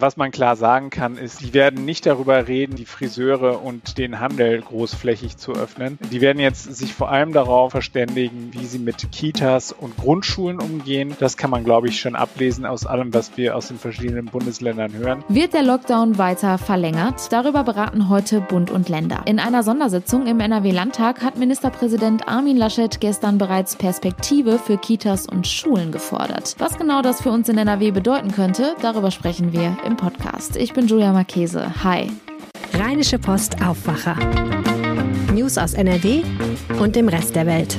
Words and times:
Was 0.00 0.16
man 0.16 0.30
klar 0.30 0.54
sagen 0.54 0.90
kann, 0.90 1.16
ist, 1.16 1.40
die 1.40 1.52
werden 1.54 1.84
nicht 1.84 2.06
darüber 2.06 2.46
reden, 2.46 2.76
die 2.76 2.84
Friseure 2.84 3.64
und 3.64 3.98
den 3.98 4.20
Handel 4.20 4.60
großflächig 4.60 5.38
zu 5.38 5.54
öffnen. 5.54 5.98
Die 6.12 6.20
werden 6.20 6.38
jetzt 6.38 6.72
sich 6.72 6.94
vor 6.94 7.10
allem 7.10 7.32
darauf 7.32 7.72
verständigen, 7.72 8.50
wie 8.52 8.64
sie 8.64 8.78
mit 8.78 9.10
Kitas 9.10 9.72
und 9.72 9.96
Grundschulen 9.96 10.60
umgehen. 10.60 11.16
Das 11.18 11.36
kann 11.36 11.50
man, 11.50 11.64
glaube 11.64 11.88
ich, 11.88 11.98
schon 11.98 12.14
ablesen 12.14 12.64
aus 12.64 12.86
allem, 12.86 13.12
was 13.12 13.36
wir 13.36 13.56
aus 13.56 13.68
den 13.68 13.78
verschiedenen 13.80 14.26
Bundesländern 14.26 14.92
hören. 14.92 15.24
Wird 15.28 15.52
der 15.52 15.64
Lockdown 15.64 16.16
weiter 16.16 16.58
verlängert? 16.58 17.32
Darüber 17.32 17.64
beraten 17.64 18.08
heute 18.08 18.40
Bund 18.40 18.70
und 18.70 18.88
Länder. 18.88 19.22
In 19.26 19.40
einer 19.40 19.64
Sondersitzung 19.64 20.28
im 20.28 20.38
NRW-Landtag 20.38 21.22
hat 21.22 21.38
Ministerpräsident 21.38 22.28
Armin 22.28 22.56
Laschet 22.56 23.00
gestern 23.00 23.36
bereits 23.38 23.74
Perspektive 23.74 24.60
für 24.60 24.78
Kitas 24.78 25.26
und 25.26 25.48
Schulen 25.48 25.90
gefordert. 25.90 26.54
Was 26.58 26.78
genau 26.78 27.02
das 27.02 27.20
für 27.20 27.32
uns 27.32 27.48
in 27.48 27.58
NRW 27.58 27.90
bedeuten 27.90 28.30
könnte, 28.30 28.76
darüber 28.80 29.10
sprechen 29.10 29.52
wir 29.52 29.76
im 29.88 29.96
Podcast. 29.96 30.54
Ich 30.56 30.74
bin 30.74 30.86
Julia 30.86 31.12
Marchese. 31.12 31.82
Hi. 31.82 32.10
Rheinische 32.74 33.18
Post 33.18 33.56
Aufwacher. 33.64 34.16
News 35.32 35.56
aus 35.56 35.72
NRW 35.72 36.22
und 36.78 36.94
dem 36.94 37.08
Rest 37.08 37.34
der 37.34 37.46
Welt. 37.46 37.78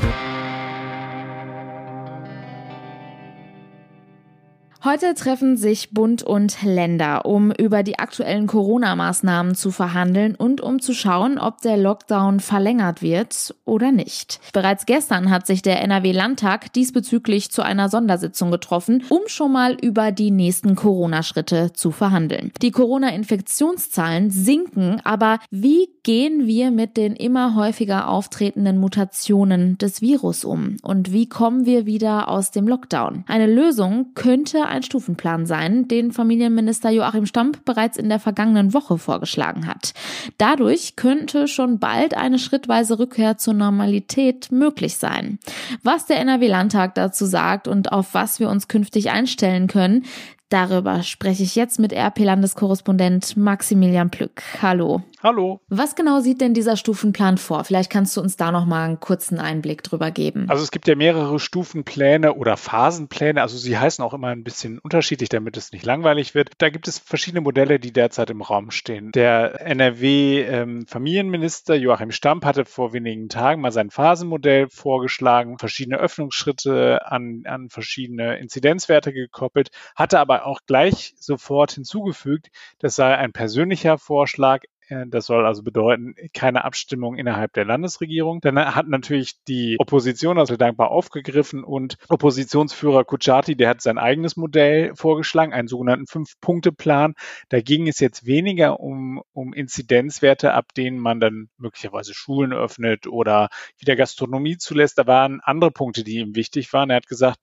Heute 4.89 5.13
treffen 5.13 5.55
sich 5.55 5.91
Bund 5.91 6.23
und 6.23 6.63
Länder, 6.63 7.27
um 7.27 7.51
über 7.51 7.83
die 7.83 7.99
aktuellen 7.99 8.47
Corona-Maßnahmen 8.47 9.53
zu 9.53 9.69
verhandeln 9.69 10.33
und 10.33 10.61
um 10.61 10.81
zu 10.81 10.95
schauen, 10.95 11.37
ob 11.37 11.61
der 11.61 11.77
Lockdown 11.77 12.39
verlängert 12.39 13.03
wird 13.03 13.53
oder 13.65 13.91
nicht. 13.91 14.39
Bereits 14.51 14.87
gestern 14.87 15.29
hat 15.29 15.45
sich 15.45 15.61
der 15.61 15.83
NRW-Landtag 15.83 16.73
diesbezüglich 16.73 17.51
zu 17.51 17.61
einer 17.61 17.87
Sondersitzung 17.87 18.49
getroffen, 18.49 19.03
um 19.09 19.19
schon 19.27 19.51
mal 19.51 19.77
über 19.79 20.11
die 20.11 20.31
nächsten 20.31 20.73
Corona-Schritte 20.73 21.71
zu 21.73 21.91
verhandeln. 21.91 22.51
Die 22.63 22.71
Corona-Infektionszahlen 22.71 24.31
sinken, 24.31 25.01
aber 25.03 25.37
wie 25.51 25.89
gehen 26.01 26.47
wir 26.47 26.71
mit 26.71 26.97
den 26.97 27.15
immer 27.15 27.53
häufiger 27.53 28.09
auftretenden 28.09 28.79
Mutationen 28.79 29.77
des 29.77 30.01
Virus 30.01 30.43
um? 30.43 30.77
Und 30.81 31.13
wie 31.13 31.29
kommen 31.29 31.67
wir 31.67 31.85
wieder 31.85 32.27
aus 32.27 32.49
dem 32.49 32.67
Lockdown? 32.67 33.23
Eine 33.27 33.45
Lösung 33.45 34.15
könnte 34.15 34.65
ein 34.65 34.78
Stufenplan 34.83 35.45
sein, 35.45 35.87
den 35.87 36.11
Familienminister 36.11 36.89
Joachim 36.89 37.25
Stamp 37.25 37.65
bereits 37.65 37.97
in 37.97 38.09
der 38.09 38.19
vergangenen 38.19 38.73
Woche 38.73 38.97
vorgeschlagen 38.97 39.67
hat. 39.67 39.93
Dadurch 40.37 40.95
könnte 40.95 41.47
schon 41.47 41.79
bald 41.79 42.15
eine 42.15 42.39
schrittweise 42.39 42.99
Rückkehr 42.99 43.37
zur 43.37 43.53
Normalität 43.53 44.51
möglich 44.51 44.97
sein. 44.97 45.39
Was 45.83 46.05
der 46.05 46.19
NRW-Landtag 46.19 46.95
dazu 46.95 47.25
sagt 47.25 47.67
und 47.67 47.91
auf 47.91 48.13
was 48.13 48.39
wir 48.39 48.49
uns 48.49 48.67
künftig 48.67 49.09
einstellen 49.09 49.67
können, 49.67 50.03
Darüber 50.49 51.03
spreche 51.03 51.43
ich 51.43 51.53
jetzt 51.53 51.77
mit 51.77 51.93
RP-Landeskorrespondent 51.93 53.37
Maximilian 53.37 54.09
Plück. 54.09 54.41
Hallo. 54.63 55.03
Hallo. 55.21 55.59
Was 55.67 55.95
genau 55.95 56.21
sieht 56.21 56.39
denn 56.39 56.53
dieser 56.53 56.77
Stufenplan 56.77 57.37
vor? 57.37 57.65
Vielleicht 57.65 57.91
kannst 57.91 58.15
du 58.15 58.21
uns 58.21 58.37
da 58.37 58.53
noch 58.53 58.65
mal 58.65 58.85
einen 58.85 59.01
kurzen 59.01 59.37
Einblick 59.37 59.83
drüber 59.83 60.11
geben. 60.11 60.45
Also 60.47 60.63
es 60.63 60.71
gibt 60.71 60.87
ja 60.87 60.95
mehrere 60.95 61.39
Stufenpläne 61.39 62.35
oder 62.35 62.55
Phasenpläne. 62.55 63.41
Also 63.41 63.57
sie 63.57 63.77
heißen 63.77 64.01
auch 64.01 64.13
immer 64.13 64.29
ein 64.29 64.45
bisschen 64.45 64.79
unterschiedlich, 64.79 65.27
damit 65.27 65.57
es 65.57 65.73
nicht 65.73 65.85
langweilig 65.85 66.35
wird. 66.35 66.51
Da 66.59 66.69
gibt 66.69 66.87
es 66.87 66.99
verschiedene 66.99 67.41
Modelle, 67.41 67.81
die 67.81 67.91
derzeit 67.91 68.29
im 68.29 68.41
Raum 68.41 68.71
stehen. 68.71 69.11
Der 69.11 69.59
NRW-Familienminister 69.59 71.75
ähm, 71.75 71.81
Joachim 71.81 72.11
Stamp 72.11 72.45
hatte 72.45 72.63
vor 72.63 72.93
wenigen 72.93 73.27
Tagen 73.27 73.59
mal 73.59 73.73
sein 73.73 73.89
Phasenmodell 73.89 74.69
vorgeschlagen, 74.69 75.59
verschiedene 75.59 75.97
Öffnungsschritte 75.97 77.05
an, 77.05 77.43
an 77.43 77.67
verschiedene 77.67 78.37
Inzidenzwerte 78.37 79.11
gekoppelt, 79.11 79.71
hatte 79.97 80.17
aber 80.19 80.45
auch 80.45 80.61
gleich 80.65 81.13
sofort 81.17 81.73
hinzugefügt, 81.73 82.47
das 82.79 82.95
sei 82.95 83.17
ein 83.17 83.33
persönlicher 83.33 83.97
Vorschlag. 83.97 84.63
Äh, 84.89 85.05
das 85.07 85.25
soll 85.25 85.45
also 85.45 85.63
bedeuten, 85.63 86.15
keine 86.33 86.65
Abstimmung 86.65 87.15
innerhalb 87.15 87.53
der 87.53 87.65
Landesregierung. 87.65 88.41
Dann 88.41 88.59
hat 88.75 88.87
natürlich 88.87 89.41
die 89.47 89.77
Opposition 89.79 90.37
also 90.37 90.57
dankbar 90.57 90.91
aufgegriffen 90.91 91.63
und 91.63 91.97
Oppositionsführer 92.09 93.05
Kuchati, 93.05 93.55
der 93.55 93.69
hat 93.69 93.81
sein 93.81 93.97
eigenes 93.97 94.35
Modell 94.35 94.93
vorgeschlagen, 94.95 95.53
einen 95.53 95.67
sogenannten 95.67 96.07
Fünf-Punkte-Plan. 96.07 97.13
Da 97.49 97.61
ging 97.61 97.87
es 97.87 97.99
jetzt 97.99 98.25
weniger 98.25 98.79
um, 98.79 99.21
um 99.33 99.53
Inzidenzwerte, 99.53 100.53
ab 100.53 100.73
denen 100.75 100.99
man 100.99 101.19
dann 101.19 101.49
möglicherweise 101.57 102.13
Schulen 102.13 102.53
öffnet 102.53 103.07
oder 103.07 103.49
wieder 103.77 103.95
Gastronomie 103.95 104.57
zulässt. 104.57 104.97
Da 104.97 105.07
waren 105.07 105.39
andere 105.41 105.71
Punkte, 105.71 106.03
die 106.03 106.17
ihm 106.17 106.35
wichtig 106.35 106.73
waren. 106.73 106.89
Er 106.89 106.97
hat 106.97 107.07
gesagt, 107.07 107.39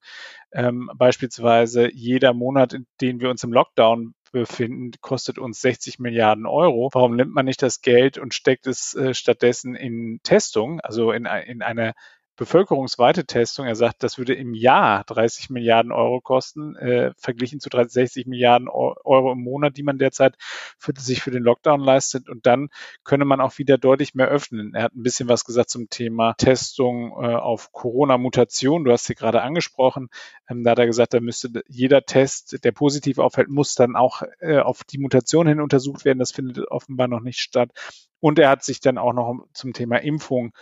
ähm, 0.51 0.89
beispielsweise 0.95 1.91
jeder 1.93 2.33
Monat, 2.33 2.73
in 2.73 2.85
dem 3.01 3.19
wir 3.19 3.29
uns 3.29 3.43
im 3.43 3.53
Lockdown 3.53 4.13
befinden, 4.39 4.91
kostet 5.01 5.37
uns 5.39 5.61
60 5.61 5.99
Milliarden 5.99 6.45
Euro. 6.45 6.89
Warum 6.93 7.15
nimmt 7.15 7.33
man 7.33 7.45
nicht 7.45 7.61
das 7.61 7.81
Geld 7.81 8.17
und 8.17 8.33
steckt 8.33 8.67
es 8.67 8.93
äh, 8.93 9.13
stattdessen 9.13 9.75
in 9.75 10.19
Testung, 10.23 10.79
also 10.81 11.11
in, 11.11 11.25
in 11.25 11.61
eine 11.61 11.93
bevölkerungsweite 12.37 13.25
Testung. 13.25 13.65
Er 13.65 13.75
sagt, 13.75 14.03
das 14.03 14.17
würde 14.17 14.33
im 14.33 14.53
Jahr 14.53 15.03
30 15.03 15.49
Milliarden 15.49 15.91
Euro 15.91 16.21
kosten, 16.21 16.75
äh, 16.75 17.11
verglichen 17.17 17.59
zu 17.59 17.69
60 17.71 18.27
Milliarden 18.27 18.69
Euro 18.69 19.31
im 19.33 19.43
Monat, 19.43 19.75
die 19.75 19.83
man 19.83 19.97
derzeit 19.97 20.35
für, 20.77 20.93
sich 20.97 21.21
für 21.21 21.31
den 21.31 21.43
Lockdown 21.43 21.81
leistet. 21.81 22.29
Und 22.29 22.45
dann 22.45 22.69
könne 23.03 23.25
man 23.25 23.41
auch 23.41 23.57
wieder 23.57 23.77
deutlich 23.77 24.15
mehr 24.15 24.27
öffnen. 24.27 24.73
Er 24.73 24.83
hat 24.83 24.95
ein 24.95 25.03
bisschen 25.03 25.27
was 25.27 25.43
gesagt 25.43 25.69
zum 25.69 25.89
Thema 25.89 26.35
Testung 26.37 27.11
äh, 27.11 27.35
auf 27.35 27.71
Corona-Mutation. 27.71 28.85
Du 28.85 28.91
hast 28.91 29.05
sie 29.05 29.15
gerade 29.15 29.41
angesprochen. 29.41 30.09
Ähm, 30.49 30.63
da 30.63 30.71
hat 30.71 30.79
er 30.79 30.85
gesagt, 30.85 31.13
da 31.13 31.19
müsste 31.19 31.63
jeder 31.67 32.03
Test, 32.03 32.63
der 32.63 32.71
positiv 32.71 33.17
auffällt, 33.17 33.49
muss 33.49 33.75
dann 33.75 33.95
auch 33.95 34.21
äh, 34.39 34.59
auf 34.59 34.83
die 34.83 34.99
Mutation 34.99 35.47
hin 35.47 35.59
untersucht 35.59 36.05
werden. 36.05 36.19
Das 36.19 36.31
findet 36.31 36.67
offenbar 36.69 37.07
noch 37.07 37.21
nicht 37.21 37.39
statt. 37.39 37.71
Und 38.19 38.39
er 38.39 38.49
hat 38.49 38.63
sich 38.63 38.79
dann 38.79 38.97
auch 38.97 39.13
noch 39.13 39.45
zum 39.53 39.73
Thema 39.73 39.97
Impfung 39.97 40.53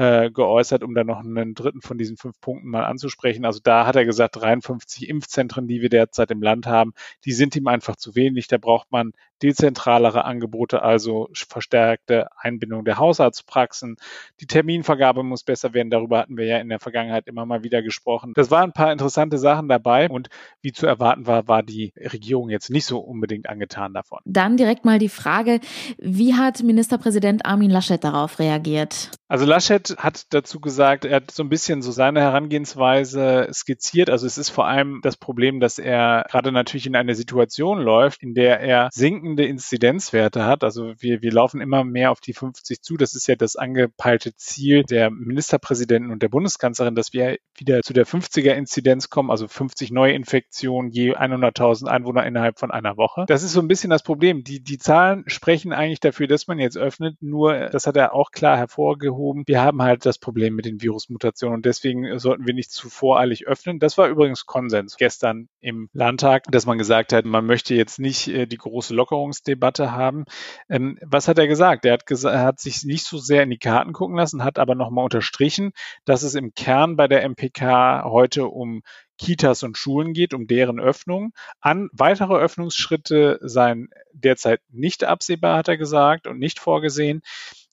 äh, 0.00 0.30
geäußert, 0.30 0.82
um 0.82 0.94
dann 0.94 1.08
noch 1.08 1.20
einen 1.20 1.52
dritten 1.52 1.82
von 1.82 1.98
diesen 1.98 2.16
fünf 2.16 2.40
Punkten 2.40 2.70
mal 2.70 2.84
anzusprechen. 2.84 3.44
Also 3.44 3.60
da 3.62 3.84
hat 3.84 3.96
er 3.96 4.06
gesagt, 4.06 4.36
53 4.36 5.06
Impfzentren, 5.06 5.68
die 5.68 5.82
wir 5.82 5.90
derzeit 5.90 6.30
im 6.30 6.40
Land 6.40 6.66
haben, 6.66 6.94
die 7.26 7.32
sind 7.32 7.54
ihm 7.54 7.66
einfach 7.66 7.96
zu 7.96 8.14
wenig. 8.14 8.48
Da 8.48 8.56
braucht 8.56 8.90
man 8.90 9.12
dezentralere 9.42 10.24
Angebote, 10.24 10.82
also 10.82 11.28
verstärkte 11.34 12.28
Einbindung 12.38 12.84
der 12.84 12.96
Hausarztpraxen. 12.96 13.96
Die 14.40 14.46
Terminvergabe 14.46 15.22
muss 15.22 15.42
besser 15.42 15.74
werden. 15.74 15.90
Darüber 15.90 16.18
hatten 16.18 16.38
wir 16.38 16.46
ja 16.46 16.58
in 16.58 16.70
der 16.70 16.78
Vergangenheit 16.78 17.26
immer 17.26 17.44
mal 17.44 17.62
wieder 17.62 17.82
gesprochen. 17.82 18.32
Das 18.34 18.50
waren 18.50 18.70
ein 18.70 18.72
paar 18.72 18.92
interessante 18.92 19.36
Sachen 19.36 19.68
dabei 19.68 20.08
und 20.08 20.28
wie 20.62 20.72
zu 20.72 20.86
erwarten 20.86 21.26
war, 21.26 21.46
war 21.46 21.62
die 21.62 21.92
Regierung 21.96 22.48
jetzt 22.48 22.70
nicht 22.70 22.86
so 22.86 23.00
unbedingt 23.00 23.48
angetan 23.50 23.92
davon. 23.92 24.20
Dann 24.24 24.56
direkt 24.56 24.86
mal 24.86 24.98
die 24.98 25.08
Frage, 25.10 25.60
wie 25.98 26.34
hat 26.34 26.62
Ministerpräsident 26.62 27.44
Armin 27.44 27.70
Laschet 27.70 28.02
darauf 28.02 28.38
reagiert? 28.38 29.10
Also 29.28 29.46
Laschet 29.46 29.89
hat 29.96 30.32
dazu 30.32 30.60
gesagt, 30.60 31.04
er 31.04 31.16
hat 31.16 31.30
so 31.30 31.42
ein 31.42 31.48
bisschen 31.48 31.82
so 31.82 31.92
seine 31.92 32.20
Herangehensweise 32.20 33.48
skizziert. 33.52 34.10
Also 34.10 34.26
es 34.26 34.38
ist 34.38 34.50
vor 34.50 34.66
allem 34.66 35.00
das 35.02 35.16
Problem, 35.16 35.60
dass 35.60 35.78
er 35.78 36.24
gerade 36.28 36.52
natürlich 36.52 36.86
in 36.86 36.96
eine 36.96 37.14
Situation 37.14 37.80
läuft, 37.80 38.22
in 38.22 38.34
der 38.34 38.60
er 38.60 38.88
sinkende 38.92 39.46
Inzidenzwerte 39.46 40.44
hat. 40.44 40.64
Also 40.64 40.94
wir, 40.98 41.22
wir 41.22 41.32
laufen 41.32 41.60
immer 41.60 41.84
mehr 41.84 42.10
auf 42.10 42.20
die 42.20 42.32
50 42.32 42.82
zu. 42.82 42.96
Das 42.96 43.14
ist 43.14 43.26
ja 43.26 43.36
das 43.36 43.56
angepeilte 43.56 44.34
Ziel 44.36 44.84
der 44.84 45.10
Ministerpräsidenten 45.10 46.10
und 46.10 46.22
der 46.22 46.28
Bundeskanzlerin, 46.28 46.94
dass 46.94 47.12
wir 47.12 47.38
wieder 47.56 47.82
zu 47.82 47.92
der 47.92 48.06
50er 48.06 48.52
Inzidenz 48.52 49.10
kommen, 49.10 49.30
also 49.30 49.48
50 49.48 49.90
Neuinfektionen 49.90 50.90
je 50.90 51.14
100.000 51.14 51.86
Einwohner 51.86 52.26
innerhalb 52.26 52.58
von 52.58 52.70
einer 52.70 52.96
Woche. 52.96 53.24
Das 53.28 53.42
ist 53.42 53.52
so 53.52 53.60
ein 53.60 53.68
bisschen 53.68 53.90
das 53.90 54.02
Problem. 54.02 54.44
Die, 54.44 54.62
die 54.62 54.78
Zahlen 54.78 55.24
sprechen 55.26 55.72
eigentlich 55.72 56.00
dafür, 56.00 56.26
dass 56.26 56.46
man 56.46 56.58
jetzt 56.58 56.76
öffnet. 56.76 57.16
Nur, 57.20 57.68
das 57.68 57.86
hat 57.86 57.96
er 57.96 58.14
auch 58.14 58.30
klar 58.30 58.56
hervorgehoben. 58.56 59.44
Wir 59.46 59.62
haben 59.62 59.69
halt 59.78 60.06
das 60.06 60.18
Problem 60.18 60.54
mit 60.54 60.64
den 60.64 60.82
Virusmutationen 60.82 61.56
und 61.56 61.66
deswegen 61.66 62.18
sollten 62.18 62.46
wir 62.46 62.54
nicht 62.54 62.70
zu 62.70 62.90
voreilig 62.90 63.46
öffnen. 63.46 63.78
Das 63.78 63.98
war 63.98 64.08
übrigens 64.08 64.46
Konsens 64.46 64.96
gestern 64.96 65.48
im 65.60 65.88
Landtag, 65.92 66.44
dass 66.50 66.66
man 66.66 66.78
gesagt 66.78 67.12
hat, 67.12 67.24
man 67.24 67.46
möchte 67.46 67.74
jetzt 67.74 67.98
nicht 67.98 68.28
äh, 68.28 68.46
die 68.46 68.56
große 68.56 68.94
Lockerungsdebatte 68.94 69.92
haben. 69.92 70.24
Ähm, 70.68 70.98
was 71.02 71.28
hat 71.28 71.38
er 71.38 71.46
gesagt? 71.46 71.84
Er 71.84 71.92
hat, 71.92 72.06
gesagt, 72.06 72.34
er 72.34 72.44
hat 72.44 72.60
sich 72.60 72.84
nicht 72.84 73.04
so 73.04 73.18
sehr 73.18 73.42
in 73.42 73.50
die 73.50 73.58
Karten 73.58 73.92
gucken 73.92 74.16
lassen, 74.16 74.44
hat 74.44 74.58
aber 74.58 74.74
nochmal 74.74 75.04
unterstrichen, 75.04 75.72
dass 76.04 76.22
es 76.22 76.34
im 76.34 76.54
Kern 76.54 76.96
bei 76.96 77.08
der 77.08 77.22
MPK 77.28 78.04
heute 78.04 78.46
um 78.46 78.82
Kitas 79.20 79.62
und 79.62 79.76
Schulen 79.76 80.14
geht, 80.14 80.32
um 80.32 80.46
deren 80.46 80.80
Öffnung. 80.80 81.34
An 81.60 81.90
weitere 81.92 82.34
Öffnungsschritte 82.34 83.38
seien 83.42 83.90
derzeit 84.12 84.62
nicht 84.70 85.04
absehbar, 85.04 85.58
hat 85.58 85.68
er 85.68 85.76
gesagt, 85.76 86.26
und 86.26 86.38
nicht 86.38 86.58
vorgesehen. 86.58 87.20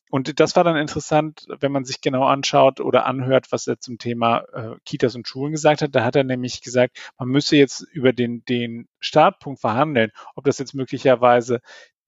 Und 0.09 0.39
das 0.39 0.55
war 0.55 0.63
dann 0.63 0.77
interessant, 0.77 1.45
wenn 1.59 1.71
man 1.71 1.83
sich 1.83 2.01
genau 2.01 2.25
anschaut 2.25 2.79
oder 2.79 3.05
anhört, 3.05 3.51
was 3.51 3.67
er 3.67 3.79
zum 3.79 3.97
Thema 3.97 4.45
äh, 4.53 4.75
Kitas 4.85 5.15
und 5.15 5.27
Schulen 5.27 5.51
gesagt 5.51 5.81
hat. 5.81 5.93
Da 5.95 6.03
hat 6.03 6.15
er 6.15 6.23
nämlich 6.23 6.61
gesagt, 6.61 6.97
man 7.17 7.27
müsse 7.29 7.57
jetzt 7.57 7.81
über 7.91 8.13
den, 8.13 8.43
den 8.45 8.87
Startpunkt 8.99 9.59
verhandeln, 9.59 10.11
ob 10.35 10.45
das 10.45 10.59
jetzt 10.59 10.73
möglicherweise 10.73 11.59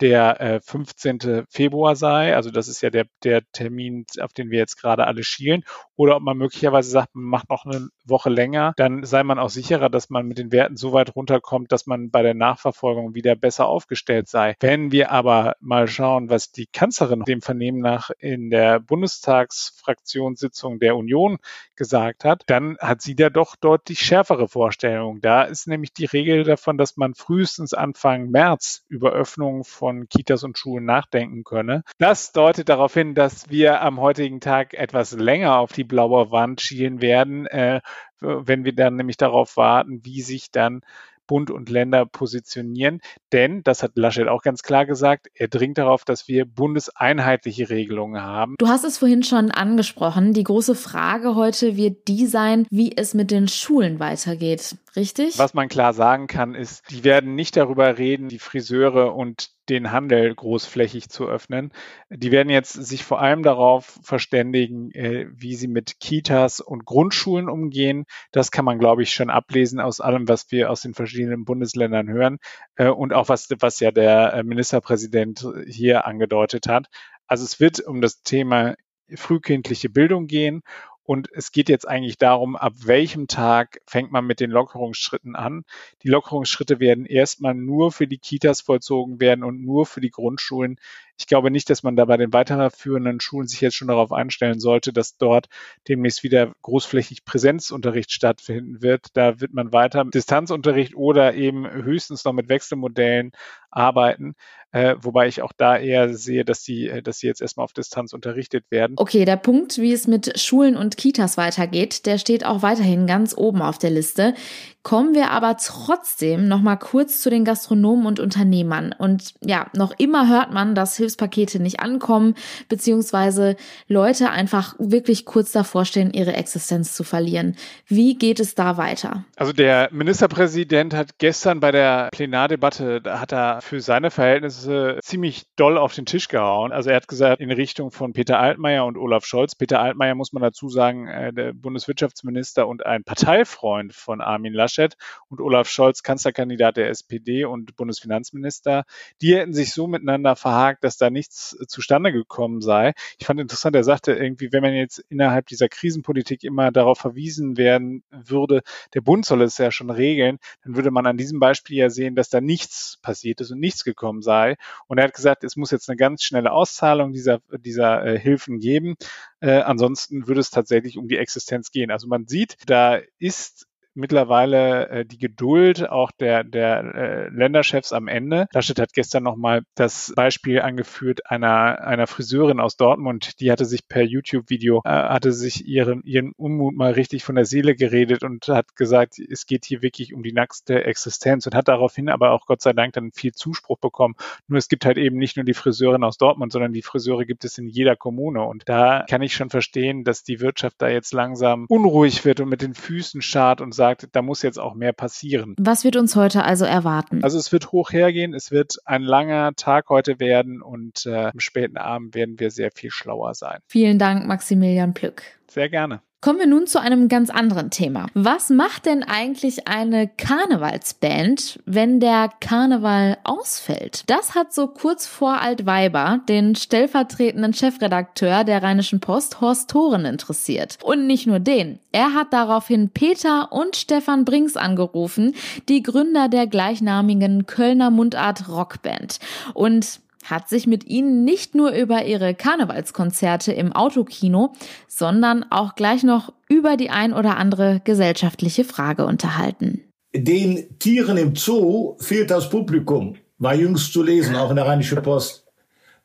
der 0.01 0.41
äh, 0.41 0.59
15. 0.61 1.45
Februar 1.49 1.95
sei, 1.95 2.35
also 2.35 2.51
das 2.51 2.67
ist 2.67 2.81
ja 2.81 2.89
der, 2.89 3.05
der 3.23 3.41
Termin, 3.51 4.05
auf 4.21 4.33
den 4.33 4.51
wir 4.51 4.59
jetzt 4.59 4.77
gerade 4.77 5.07
alle 5.07 5.23
schielen, 5.23 5.63
oder 5.95 6.15
ob 6.15 6.23
man 6.23 6.37
möglicherweise 6.37 6.89
sagt, 6.89 7.15
man 7.15 7.25
macht 7.25 7.49
noch 7.49 7.65
eine 7.65 7.89
Woche 8.05 8.29
länger, 8.29 8.73
dann 8.77 9.03
sei 9.03 9.23
man 9.23 9.39
auch 9.39 9.49
sicherer, 9.49 9.89
dass 9.89 10.09
man 10.09 10.25
mit 10.25 10.37
den 10.37 10.51
Werten 10.51 10.77
so 10.77 10.93
weit 10.93 11.15
runterkommt, 11.15 11.71
dass 11.71 11.87
man 11.87 12.09
bei 12.09 12.21
der 12.21 12.33
Nachverfolgung 12.33 13.15
wieder 13.15 13.35
besser 13.35 13.67
aufgestellt 13.67 14.29
sei. 14.29 14.55
Wenn 14.59 14.91
wir 14.91 15.11
aber 15.11 15.55
mal 15.59 15.87
schauen, 15.87 16.29
was 16.29 16.51
die 16.51 16.67
Kanzlerin 16.67 17.23
dem 17.23 17.41
Vernehmen 17.41 17.79
nach 17.79 18.09
in 18.19 18.49
der 18.49 18.79
Bundestagsfraktionssitzung 18.79 20.79
der 20.79 20.95
Union 20.95 21.37
gesagt 21.75 22.23
hat, 22.23 22.43
dann 22.47 22.77
hat 22.79 23.01
sie 23.01 23.15
da 23.15 23.29
doch 23.29 23.55
deutlich 23.55 23.99
schärfere 23.99 24.47
Vorstellungen. 24.47 25.21
Da 25.21 25.43
ist 25.43 25.67
nämlich 25.67 25.93
die 25.93 26.05
Regel 26.05 26.43
davon, 26.43 26.77
dass 26.77 26.97
man 26.97 27.13
frühestens 27.13 27.73
Anfang 27.73 28.29
März 28.29 28.83
über 28.87 29.11
Öffnungen 29.11 29.63
von 29.63 29.88
von 29.89 30.07
Kitas 30.07 30.43
und 30.43 30.57
Schulen 30.57 30.85
nachdenken 30.85 31.43
könne. 31.43 31.83
Das 31.97 32.31
deutet 32.31 32.69
darauf 32.69 32.93
hin, 32.93 33.15
dass 33.15 33.49
wir 33.49 33.81
am 33.81 33.99
heutigen 33.99 34.39
Tag 34.39 34.75
etwas 34.75 35.13
länger 35.13 35.57
auf 35.57 35.71
die 35.71 35.83
blaue 35.83 36.29
Wand 36.29 36.61
schielen 36.61 37.01
werden, 37.01 37.47
äh, 37.47 37.81
wenn 38.19 38.65
wir 38.65 38.75
dann 38.75 38.97
nämlich 38.97 39.17
darauf 39.17 39.57
warten, 39.57 40.01
wie 40.03 40.21
sich 40.21 40.51
dann 40.51 40.81
Bund 41.25 41.51
und 41.51 41.69
Länder 41.69 42.05
positionieren. 42.05 43.01
Denn, 43.31 43.61
das 43.63 43.83
hat 43.83 43.91
Laschet 43.95 44.27
auch 44.27 44.41
ganz 44.41 44.63
klar 44.63 44.85
gesagt, 44.85 45.27
er 45.35 45.47
dringt 45.47 45.77
darauf, 45.77 46.03
dass 46.03 46.27
wir 46.27 46.45
bundeseinheitliche 46.45 47.69
Regelungen 47.69 48.21
haben. 48.21 48.55
Du 48.57 48.67
hast 48.67 48.83
es 48.83 48.97
vorhin 48.97 49.21
schon 49.21 49.51
angesprochen. 49.51 50.33
Die 50.33 50.43
große 50.43 50.73
Frage 50.73 51.35
heute 51.35 51.77
wird 51.77 52.07
die 52.07 52.25
sein, 52.25 52.65
wie 52.71 52.97
es 52.97 53.13
mit 53.13 53.29
den 53.29 53.47
Schulen 53.47 53.99
weitergeht. 53.99 54.75
Richtig? 54.95 55.37
Was 55.37 55.53
man 55.53 55.69
klar 55.69 55.93
sagen 55.93 56.27
kann, 56.27 56.55
ist, 56.55 56.89
die 56.89 57.03
werden 57.03 57.35
nicht 57.35 57.55
darüber 57.57 57.97
reden, 57.97 58.27
die 58.27 58.39
Friseure 58.39 59.15
und 59.15 59.49
den 59.69 59.91
Handel 59.91 60.33
großflächig 60.33 61.09
zu 61.09 61.27
öffnen. 61.27 61.71
Die 62.09 62.31
werden 62.31 62.49
jetzt 62.49 62.73
sich 62.73 63.03
vor 63.03 63.21
allem 63.21 63.43
darauf 63.43 63.99
verständigen, 64.01 64.91
äh, 64.91 65.27
wie 65.31 65.55
sie 65.55 65.67
mit 65.67 65.99
Kitas 65.99 66.59
und 66.59 66.85
Grundschulen 66.85 67.49
umgehen. 67.49 68.05
Das 68.31 68.51
kann 68.51 68.65
man, 68.65 68.79
glaube 68.79 69.03
ich, 69.03 69.13
schon 69.13 69.29
ablesen 69.29 69.79
aus 69.79 70.01
allem, 70.01 70.27
was 70.27 70.51
wir 70.51 70.71
aus 70.71 70.81
den 70.81 70.95
verschiedenen 70.95 71.45
Bundesländern 71.45 72.09
hören 72.09 72.37
äh, 72.75 72.87
und 72.87 73.13
auch 73.13 73.29
was, 73.29 73.47
was 73.59 73.79
ja 73.79 73.91
der 73.91 74.33
äh, 74.33 74.43
Ministerpräsident 74.43 75.47
hier 75.67 76.05
angedeutet 76.05 76.67
hat. 76.67 76.87
Also 77.27 77.43
es 77.43 77.59
wird 77.59 77.79
um 77.81 78.01
das 78.01 78.23
Thema 78.23 78.75
frühkindliche 79.15 79.89
Bildung 79.89 80.27
gehen 80.27 80.61
und 81.09 81.27
es 81.33 81.51
geht 81.51 81.69
jetzt 81.69 81.87
eigentlich 81.87 82.19
darum, 82.19 82.55
ab 82.55 82.73
welchem 82.83 83.25
Tag 83.25 83.81
fängt 83.87 84.11
man 84.11 84.27
mit 84.27 84.39
den 84.39 84.51
Lockerungsschritten 84.51 85.35
an. 85.35 85.65
Die 86.03 86.07
Lockerungsschritte 86.07 86.79
werden 86.79 87.07
erstmal 87.07 87.55
nur 87.55 87.91
für 87.91 88.05
die 88.05 88.19
Kitas 88.19 88.61
vollzogen 88.61 89.19
werden 89.19 89.43
und 89.43 89.59
nur 89.59 89.87
für 89.87 90.01
die 90.01 90.11
Grundschulen. 90.11 90.79
Ich 91.17 91.25
glaube 91.25 91.49
nicht, 91.49 91.67
dass 91.71 91.81
man 91.81 91.95
da 91.95 92.05
bei 92.05 92.15
den 92.15 92.31
weiterführenden 92.31 93.19
Schulen 93.21 93.47
sich 93.47 93.59
jetzt 93.59 93.75
schon 93.75 93.87
darauf 93.87 94.11
einstellen 94.11 94.59
sollte, 94.59 94.93
dass 94.93 95.17
dort 95.17 95.49
demnächst 95.87 96.21
wieder 96.21 96.53
großflächig 96.61 97.25
Präsenzunterricht 97.25 98.11
stattfinden 98.11 98.83
wird. 98.83 99.07
Da 99.17 99.41
wird 99.41 99.51
man 99.51 99.73
weiter 99.73 100.03
mit 100.03 100.13
Distanzunterricht 100.13 100.95
oder 100.95 101.33
eben 101.33 101.67
höchstens 101.67 102.23
noch 102.23 102.33
mit 102.33 102.49
Wechselmodellen 102.49 103.31
arbeiten. 103.71 104.35
Äh, 104.71 104.95
wobei 105.01 105.27
ich 105.27 105.41
auch 105.41 105.51
da 105.57 105.77
eher 105.77 106.13
sehe, 106.13 106.45
dass 106.45 106.63
sie, 106.63 106.87
äh, 106.87 107.01
dass 107.01 107.17
sie 107.17 107.27
jetzt 107.27 107.41
erstmal 107.41 107.63
auf 107.63 107.73
Distanz 107.73 108.13
unterrichtet 108.13 108.65
werden. 108.69 108.95
Okay, 108.97 109.25
der 109.25 109.37
Punkt, 109.37 109.79
wie 109.79 109.91
es 109.91 110.05
mit 110.05 110.39
Schulen 110.39 110.77
und 110.77 110.95
Kitas 110.95 111.37
weitergeht, 111.37 112.05
der 112.05 112.19
steht 112.19 112.45
auch 112.45 112.61
weiterhin 112.61 113.07
ganz 113.07 113.35
oben 113.35 113.61
auf 113.63 113.79
der 113.79 113.89
Liste. 113.89 114.35
Kommen 114.81 115.13
wir 115.13 115.31
aber 115.31 115.57
trotzdem 115.57 116.47
noch 116.47 116.61
mal 116.61 116.77
kurz 116.77 117.19
zu 117.19 117.29
den 117.29 117.43
Gastronomen 117.43 118.05
und 118.05 118.21
Unternehmern. 118.21 118.95
Und 118.97 119.33
ja, 119.41 119.67
noch 119.75 119.93
immer 119.97 120.29
hört 120.29 120.53
man, 120.53 120.73
dass 120.73 120.95
Hilfspakete 120.95 121.59
nicht 121.59 121.81
ankommen, 121.81 122.33
beziehungsweise 122.69 123.57
Leute 123.89 124.29
einfach 124.29 124.75
wirklich 124.79 125.25
kurz 125.25 125.51
davor 125.51 125.83
stehen, 125.83 126.13
ihre 126.13 126.31
Existenz 126.31 126.95
zu 126.95 127.03
verlieren. 127.03 127.57
Wie 127.87 128.17
geht 128.17 128.39
es 128.39 128.55
da 128.55 128.77
weiter? 128.77 129.25
Also 129.35 129.51
der 129.51 129.89
Ministerpräsident 129.91 130.93
hat 130.93 131.17
gestern 131.17 131.59
bei 131.59 131.71
der 131.71 132.07
Plenardebatte, 132.13 133.01
da 133.01 133.19
hat 133.19 133.33
er 133.33 133.61
für 133.61 133.81
seine 133.81 134.11
Verhältnisse 134.11 134.97
ziemlich 135.03 135.43
doll 135.57 135.77
auf 135.77 135.93
den 135.93 136.05
Tisch 136.05 136.29
gehauen. 136.29 136.71
Also 136.71 136.89
er 136.89 136.95
hat 136.95 137.09
gesagt, 137.09 137.41
in 137.41 137.51
Richtung 137.51 137.91
von 137.91 138.13
Peter 138.13 138.39
Altmaier 138.39 138.85
und 138.85 138.97
Olaf 138.97 139.25
Scholz. 139.25 139.55
Peter 139.55 139.81
Altmaier 139.81 140.15
muss 140.15 140.31
man 140.31 140.41
dazu 140.41 140.69
sagen, 140.69 141.07
äh, 141.07 141.33
der 141.33 141.51
Bundeswirtschaftsminister 141.51 142.65
und 142.65 142.85
ein 142.85 143.03
Parteifreund 143.03 143.93
von 143.93 144.21
Armin 144.21 144.53
Laschet 144.53 144.68
Laschet 144.69 144.95
und 145.29 145.41
Olaf 145.41 145.67
Scholz, 145.67 146.03
Kanzlerkandidat 146.03 146.77
der 146.77 146.89
SPD 146.89 147.45
und 147.45 147.75
Bundesfinanzminister, 147.75 148.83
die 149.21 149.35
hätten 149.35 149.53
sich 149.53 149.73
so 149.73 149.87
miteinander 149.87 150.35
verhakt, 150.35 150.83
dass 150.83 150.97
da 150.97 151.09
nichts 151.09 151.57
zustande 151.67 152.11
gekommen 152.11 152.61
sei. 152.61 152.93
Ich 153.17 153.25
fand 153.25 153.39
interessant, 153.39 153.75
er 153.75 153.83
sagte 153.83 154.13
irgendwie, 154.13 154.51
wenn 154.51 154.61
man 154.61 154.73
jetzt 154.73 154.99
innerhalb 155.09 155.47
dieser 155.47 155.69
Krisenpolitik 155.69 156.43
immer 156.43 156.71
darauf 156.71 156.99
verwiesen 156.99 157.57
werden 157.57 158.03
würde, 158.11 158.61
der 158.93 159.01
Bund 159.01 159.25
soll 159.25 159.41
es 159.41 159.57
ja 159.57 159.71
schon 159.71 159.89
regeln, 159.89 160.37
dann 160.63 160.75
würde 160.75 160.91
man 160.91 161.07
an 161.07 161.17
diesem 161.17 161.39
Beispiel 161.39 161.77
ja 161.77 161.89
sehen, 161.89 162.15
dass 162.15 162.29
da 162.29 162.41
nichts 162.41 162.99
passiert 163.01 163.41
ist 163.41 163.51
und 163.51 163.59
nichts 163.59 163.83
gekommen 163.83 164.21
sei. 164.21 164.55
Und 164.87 164.99
er 164.99 165.05
hat 165.05 165.13
gesagt, 165.13 165.43
es 165.43 165.55
muss 165.55 165.71
jetzt 165.71 165.89
eine 165.89 165.97
ganz 165.97 166.23
schnelle 166.23 166.51
Auszahlung 166.51 167.11
dieser, 167.11 167.39
dieser 167.57 168.05
äh, 168.05 168.19
Hilfen 168.19 168.59
geben. 168.59 168.95
Äh, 169.39 169.61
ansonsten 169.61 170.27
würde 170.27 170.41
es 170.41 170.51
tatsächlich 170.51 170.97
um 170.97 171.07
die 171.07 171.17
Existenz 171.17 171.71
gehen. 171.71 171.91
Also 171.91 172.07
man 172.07 172.27
sieht, 172.27 172.57
da 172.67 172.99
ist 173.17 173.68
mittlerweile 173.99 174.89
äh, 174.89 175.05
die 175.05 175.17
Geduld 175.17 175.87
auch 175.89 176.11
der, 176.11 176.43
der 176.43 176.79
äh, 176.95 177.29
Länderchefs 177.29 177.93
am 177.93 178.07
Ende. 178.07 178.47
Laschet 178.53 178.79
hat 178.79 178.93
gestern 178.93 179.23
nochmal 179.23 179.63
das 179.75 180.13
Beispiel 180.15 180.61
angeführt 180.61 181.29
einer, 181.29 181.81
einer 181.81 182.07
Friseurin 182.07 182.59
aus 182.59 182.77
Dortmund, 182.77 183.39
die 183.39 183.51
hatte 183.51 183.65
sich 183.65 183.87
per 183.87 184.03
YouTube-Video, 184.03 184.81
äh, 184.85 184.89
hatte 184.89 185.33
sich 185.33 185.65
ihren, 185.65 186.01
ihren 186.03 186.31
Unmut 186.33 186.75
mal 186.75 186.93
richtig 186.93 187.23
von 187.23 187.35
der 187.35 187.45
Seele 187.45 187.75
geredet 187.75 188.23
und 188.23 188.47
hat 188.47 188.75
gesagt, 188.75 189.19
es 189.19 189.45
geht 189.45 189.65
hier 189.65 189.81
wirklich 189.81 190.13
um 190.13 190.23
die 190.23 190.33
nackte 190.33 190.85
Existenz 190.85 191.45
und 191.45 191.55
hat 191.55 191.67
daraufhin 191.67 192.09
aber 192.09 192.31
auch 192.31 192.45
Gott 192.45 192.61
sei 192.61 192.73
Dank 192.73 192.93
dann 192.93 193.11
viel 193.11 193.33
Zuspruch 193.33 193.77
bekommen. 193.79 194.15
Nur 194.47 194.57
es 194.57 194.69
gibt 194.69 194.85
halt 194.85 194.97
eben 194.97 195.17
nicht 195.17 195.35
nur 195.35 195.45
die 195.45 195.53
Friseurin 195.53 196.03
aus 196.03 196.17
Dortmund, 196.17 196.51
sondern 196.51 196.73
die 196.73 196.81
Friseure 196.81 197.25
gibt 197.25 197.43
es 197.43 197.57
in 197.57 197.67
jeder 197.67 197.95
Kommune 197.95 198.43
und 198.43 198.63
da 198.65 199.05
kann 199.09 199.21
ich 199.21 199.33
schon 199.33 199.49
verstehen, 199.49 200.03
dass 200.03 200.23
die 200.23 200.39
Wirtschaft 200.39 200.77
da 200.79 200.87
jetzt 200.87 201.13
langsam 201.13 201.65
unruhig 201.67 202.23
wird 202.25 202.39
und 202.39 202.49
mit 202.49 202.61
den 202.61 202.73
Füßen 202.73 203.21
schart 203.21 203.61
und 203.61 203.73
sagt, 203.73 203.88
da 203.95 204.21
muss 204.21 204.41
jetzt 204.41 204.59
auch 204.59 204.75
mehr 204.75 204.93
passieren. 204.93 205.55
Was 205.59 205.83
wird 205.83 205.95
uns 205.95 206.15
heute 206.15 206.43
also 206.43 206.65
erwarten? 206.65 207.23
Also 207.23 207.37
es 207.37 207.51
wird 207.51 207.71
hoch 207.71 207.91
hergehen, 207.91 208.33
es 208.33 208.51
wird 208.51 208.75
ein 208.85 209.01
langer 209.01 209.53
Tag 209.55 209.89
heute 209.89 210.19
werden 210.19 210.61
und 210.61 211.05
äh, 211.05 211.31
am 211.33 211.39
späten 211.39 211.77
Abend 211.77 212.15
werden 212.15 212.39
wir 212.39 212.51
sehr 212.51 212.71
viel 212.71 212.91
schlauer 212.91 213.33
sein. 213.33 213.59
Vielen 213.67 213.99
Dank, 213.99 214.27
Maximilian 214.27 214.93
Plück. 214.93 215.23
Sehr 215.47 215.69
gerne. 215.69 216.01
Kommen 216.21 216.39
wir 216.39 216.47
nun 216.47 216.67
zu 216.67 216.81
einem 216.81 217.07
ganz 217.07 217.29
anderen 217.29 217.69
Thema. 217.69 218.07
Was 218.13 218.49
macht 218.49 218.85
denn 218.85 219.03
eigentlich 219.03 219.69
eine 219.69 220.09
Karnevalsband, 220.09 221.61
wenn 221.65 222.01
der 222.01 222.29
Karneval 222.41 223.17
ausfällt? 223.23 224.03
Das 224.07 224.35
hat 224.35 224.53
so 224.53 224.67
kurz 224.67 225.07
vor 225.07 225.39
Altweiber 225.39 226.19
den 226.27 226.55
stellvertretenden 226.55 227.53
Chefredakteur 227.53 228.43
der 228.43 228.61
Rheinischen 228.61 228.99
Post, 228.99 229.39
Horst 229.39 229.69
Thoren, 229.69 230.03
interessiert. 230.03 230.77
Und 230.83 231.07
nicht 231.07 231.25
nur 231.25 231.39
den. 231.39 231.79
Er 231.93 232.13
hat 232.13 232.33
daraufhin 232.33 232.89
Peter 232.89 233.53
und 233.53 233.77
Stefan 233.77 234.25
Brinks 234.25 234.57
angerufen, 234.57 235.35
die 235.69 235.83
Gründer 235.83 236.27
der 236.27 236.47
gleichnamigen 236.47 237.45
Kölner 237.45 237.91
Mundart 237.91 238.49
Rockband. 238.49 239.19
Und 239.53 240.01
hat 240.25 240.49
sich 240.49 240.67
mit 240.67 240.85
ihnen 240.85 241.23
nicht 241.23 241.55
nur 241.55 241.71
über 241.71 242.05
ihre 242.05 242.35
Karnevalskonzerte 242.35 243.51
im 243.53 243.73
Autokino, 243.73 244.53
sondern 244.87 245.45
auch 245.49 245.75
gleich 245.75 246.03
noch 246.03 246.33
über 246.49 246.77
die 246.77 246.89
ein 246.89 247.13
oder 247.13 247.37
andere 247.37 247.81
gesellschaftliche 247.83 248.63
Frage 248.63 249.05
unterhalten. 249.05 249.83
Den 250.13 250.79
Tieren 250.79 251.17
im 251.17 251.35
Zoo 251.35 251.97
fehlt 251.99 252.31
das 252.31 252.49
Publikum, 252.49 253.15
war 253.37 253.55
jüngst 253.55 253.93
zu 253.93 254.03
lesen, 254.03 254.35
auch 254.35 254.49
in 254.49 254.55
der 254.55 254.65
Rheinische 254.65 255.01
Post. 255.01 255.45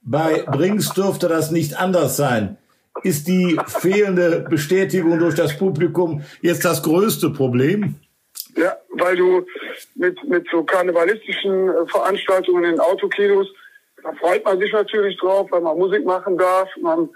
Bei 0.02 0.42
Brings 0.42 0.90
dürfte 0.90 1.28
das 1.28 1.50
nicht 1.50 1.80
anders 1.80 2.16
sein. 2.16 2.58
ist 3.02 3.26
die 3.26 3.58
fehlende 3.66 4.46
Bestätigung 4.48 5.18
durch 5.18 5.34
das 5.34 5.56
Publikum 5.58 6.22
jetzt 6.42 6.64
das 6.64 6.82
größte 6.82 7.30
Problem? 7.30 7.96
Ja, 8.56 8.76
weil 8.90 9.16
du 9.16 9.44
mit, 9.96 10.22
mit 10.28 10.46
so 10.50 10.62
karnevalistischen 10.62 11.68
äh, 11.68 11.86
Veranstaltungen 11.88 12.64
in 12.64 12.78
Autokinos, 12.78 13.48
da 14.04 14.12
freut 14.20 14.44
man 14.44 14.58
sich 14.60 14.72
natürlich 14.72 15.16
drauf, 15.18 15.48
weil 15.50 15.62
man 15.62 15.78
Musik 15.78 16.04
machen 16.04 16.36
darf. 16.36 16.68
Man 16.80 17.08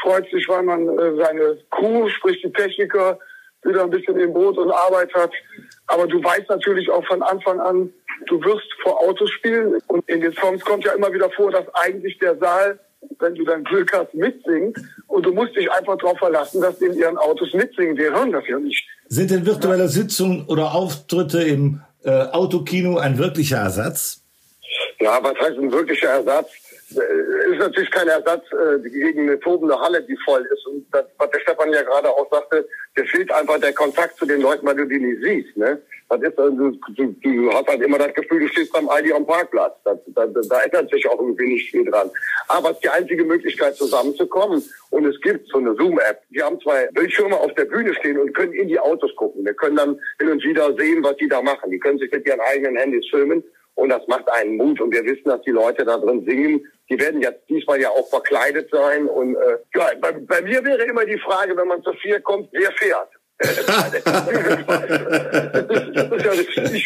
freut 0.00 0.30
sich, 0.30 0.48
weil 0.48 0.62
man 0.62 0.88
äh, 0.88 1.16
seine 1.16 1.58
Crew, 1.70 2.08
sprich 2.08 2.40
die 2.40 2.52
Techniker, 2.52 3.18
wieder 3.64 3.82
ein 3.82 3.90
bisschen 3.90 4.18
im 4.20 4.32
Boot 4.32 4.56
und 4.56 4.70
Arbeit 4.70 5.12
hat. 5.12 5.32
Aber 5.88 6.06
du 6.06 6.22
weißt 6.22 6.48
natürlich 6.48 6.88
auch 6.88 7.04
von 7.06 7.20
Anfang 7.22 7.58
an, 7.58 7.92
du 8.26 8.40
wirst 8.44 8.68
vor 8.82 9.00
Autos 9.00 9.28
spielen. 9.30 9.80
Und 9.88 10.08
in 10.08 10.20
den 10.20 10.32
Songs 10.34 10.64
kommt 10.64 10.84
ja 10.84 10.92
immer 10.92 11.12
wieder 11.12 11.28
vor, 11.30 11.50
dass 11.50 11.66
eigentlich 11.74 12.16
der 12.18 12.38
Saal, 12.38 12.78
wenn 13.18 13.34
du 13.34 13.44
dann 13.44 13.64
Glück 13.64 13.92
hast, 13.92 14.14
mitsingt. 14.14 14.78
Und 15.08 15.26
du 15.26 15.32
musst 15.32 15.56
dich 15.56 15.70
einfach 15.72 15.98
darauf 15.98 16.18
verlassen, 16.18 16.60
dass 16.60 16.78
die 16.78 16.84
in 16.84 16.94
ihren 16.94 17.18
Autos 17.18 17.52
mitsingen. 17.54 17.96
Wir 17.96 18.12
hören 18.12 18.30
das 18.30 18.44
ja 18.46 18.60
nicht. 18.60 18.86
Sind 19.08 19.32
denn 19.32 19.44
virtuelle 19.44 19.88
Sitzungen 19.88 20.46
oder 20.46 20.74
Auftritte 20.74 21.42
im 21.42 21.80
äh, 22.04 22.10
Autokino 22.10 22.98
ein 22.98 23.18
wirklicher 23.18 23.58
Ersatz? 23.58 24.25
Ja, 24.98 25.22
was 25.22 25.34
heißt 25.38 25.58
ein 25.58 25.72
wirklicher 25.72 26.08
Ersatz? 26.08 26.50
Äh, 26.94 27.52
ist 27.52 27.58
natürlich 27.58 27.90
kein 27.90 28.08
Ersatz 28.08 28.44
äh, 28.52 28.78
gegen 28.88 29.22
eine 29.22 29.40
tobende 29.40 29.78
Halle, 29.78 30.02
die 30.02 30.16
voll 30.24 30.46
ist. 30.52 30.66
Und 30.66 30.86
das, 30.92 31.04
was 31.18 31.30
der 31.30 31.40
Stefan 31.40 31.72
ja 31.72 31.82
gerade 31.82 32.08
auch 32.08 32.30
sagte, 32.30 32.66
der 32.96 33.04
fehlt 33.06 33.30
einfach 33.32 33.58
der 33.60 33.72
Kontakt 33.72 34.16
zu 34.18 34.24
den 34.24 34.40
Leuten, 34.40 34.66
weil 34.66 34.76
du 34.76 34.86
die 34.86 34.98
nicht 34.98 35.22
siehst. 35.22 35.56
Ne? 35.56 35.80
Das 36.08 36.22
ist, 36.22 36.38
also, 36.38 36.70
du, 36.94 37.14
du 37.20 37.52
hast 37.52 37.66
halt 37.66 37.82
immer 37.82 37.98
das 37.98 38.14
Gefühl, 38.14 38.40
du 38.40 38.48
stehst 38.48 38.72
beim 38.72 38.88
Aldi 38.88 39.12
am 39.12 39.26
Parkplatz. 39.26 39.74
Das, 39.84 39.98
da, 40.06 40.26
da 40.26 40.62
ändert 40.62 40.90
sich 40.90 41.06
auch 41.08 41.18
irgendwie 41.20 41.54
nicht 41.54 41.70
viel 41.70 41.84
dran. 41.84 42.08
Aber 42.46 42.70
es 42.70 42.76
ist 42.76 42.84
die 42.84 42.88
einzige 42.90 43.24
Möglichkeit, 43.24 43.74
zusammenzukommen. 43.74 44.62
Und 44.90 45.04
es 45.04 45.20
gibt 45.20 45.48
so 45.48 45.58
eine 45.58 45.74
Zoom-App. 45.74 46.22
Wir 46.30 46.44
haben 46.44 46.60
zwei 46.60 46.86
Bildschirme 46.92 47.36
auf 47.36 47.52
der 47.54 47.64
Bühne 47.64 47.92
stehen 47.94 48.18
und 48.18 48.32
können 48.34 48.52
in 48.52 48.68
die 48.68 48.78
Autos 48.78 49.14
gucken. 49.16 49.44
Wir 49.44 49.54
können 49.54 49.76
dann 49.76 50.00
hin 50.20 50.30
und 50.30 50.44
wieder 50.44 50.72
sehen, 50.76 51.02
was 51.02 51.16
die 51.16 51.28
da 51.28 51.42
machen. 51.42 51.70
Die 51.72 51.80
können 51.80 51.98
sich 51.98 52.12
mit 52.12 52.24
ihren 52.26 52.40
eigenen 52.40 52.76
Handys 52.76 53.08
filmen. 53.10 53.42
Und 53.76 53.90
das 53.90 54.06
macht 54.08 54.28
einen 54.30 54.56
Mut. 54.56 54.80
Und 54.80 54.92
wir 54.92 55.04
wissen, 55.04 55.24
dass 55.26 55.42
die 55.42 55.50
Leute 55.50 55.84
da 55.84 55.98
drin 55.98 56.24
singen. 56.26 56.66
Die 56.90 56.98
werden 56.98 57.20
jetzt 57.20 57.48
diesmal 57.48 57.80
ja 57.80 57.90
auch 57.90 58.08
verkleidet 58.08 58.68
sein. 58.70 59.06
Und 59.06 59.36
äh, 59.36 59.58
ja, 59.74 59.90
bei, 60.00 60.12
bei 60.12 60.42
mir 60.42 60.64
wäre 60.64 60.82
immer 60.84 61.04
die 61.04 61.18
Frage, 61.18 61.56
wenn 61.56 61.68
man 61.68 61.82
zu 61.82 61.92
vier 62.02 62.20
kommt, 62.20 62.48
wer 62.52 62.72
fährt? 62.72 63.10
ich 63.42 63.52